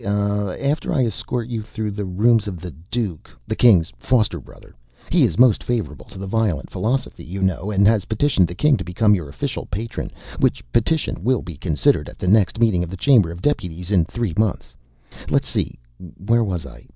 After 0.03 0.91
I 0.91 1.05
escort 1.05 1.47
you 1.47 1.61
through 1.61 1.91
the 1.91 2.05
rooms 2.05 2.47
of 2.47 2.59
the 2.59 2.71
Duke, 2.89 3.29
the 3.47 3.55
King's 3.55 3.93
foster 3.99 4.39
brother 4.39 4.73
he 5.11 5.23
is 5.23 5.37
most 5.37 5.63
favorable 5.63 6.05
to 6.07 6.17
the 6.17 6.25
Violent 6.25 6.71
Philosophy, 6.71 7.23
you 7.23 7.39
know, 7.39 7.69
and 7.69 7.85
has 7.85 8.05
petitioned 8.05 8.47
the 8.47 8.55
King 8.55 8.77
to 8.77 8.83
become 8.83 9.13
your 9.13 9.29
official 9.29 9.67
patron, 9.67 10.09
which 10.39 10.63
petition 10.71 11.23
will 11.23 11.43
be 11.43 11.55
considered 11.55 12.09
at 12.09 12.17
the 12.17 12.27
next 12.27 12.59
meeting 12.59 12.83
of 12.83 12.89
the 12.89 12.97
Chamber 12.97 13.29
of 13.29 13.43
Deputies 13.43 13.91
in 13.91 14.03
three 14.05 14.33
months 14.39 14.75
let's 15.29 15.47
see, 15.47 15.77
where 16.17 16.43
was 16.43 16.65
I? 16.65 16.87